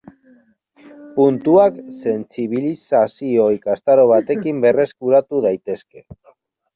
[1.17, 6.03] Puntuak sentsibilizazio ikastaro batekin berreskuratu daitezke.